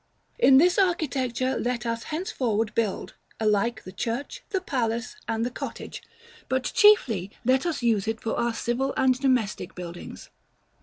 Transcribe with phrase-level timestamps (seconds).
[0.39, 6.01] In this architecture let us henceforward build, alike the church, the palace, and the cottage;
[6.49, 10.31] but chiefly let us use it for our civil and domestic buildings.